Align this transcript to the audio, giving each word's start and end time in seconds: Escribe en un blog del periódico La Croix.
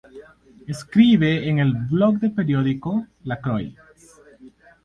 Escribe 0.67 1.47
en 1.47 1.59
un 1.61 1.87
blog 1.87 2.15
del 2.17 2.31
periódico 2.31 3.05
La 3.23 3.39
Croix. 3.39 3.69